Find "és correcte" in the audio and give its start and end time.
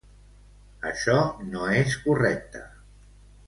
1.83-2.67